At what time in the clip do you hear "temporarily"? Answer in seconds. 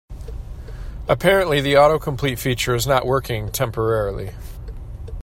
3.51-4.31